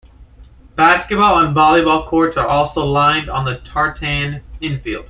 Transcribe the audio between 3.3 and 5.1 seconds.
the tartan infield.